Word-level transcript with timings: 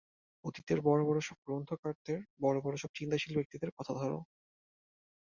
অতীতের 0.45 0.79
বড় 0.81 1.01
বড় 1.05 1.19
সব 1.21 1.37
গ্রন্থকারদের, 1.45 2.19
বড় 2.41 2.57
বড় 2.61 2.75
সব 2.77 2.91
চিন্তাশীল 2.93 3.33
ব্যক্তিদের 3.35 3.69
কথা 3.77 3.93
ধর। 3.93 4.11